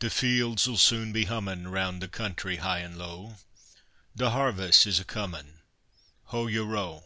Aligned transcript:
De 0.00 0.10
fiel's 0.10 0.66
'll 0.66 0.74
soon 0.76 1.12
be 1.12 1.26
hummin' 1.26 1.68
Roun' 1.68 2.00
de 2.00 2.08
country 2.08 2.56
high 2.56 2.80
en 2.80 2.98
low; 2.98 3.36
De 4.16 4.30
harves' 4.30 4.84
is 4.84 4.98
a 4.98 5.04
comin': 5.04 5.60
Hoe 6.24 6.48
yo' 6.48 6.64
row! 6.64 7.04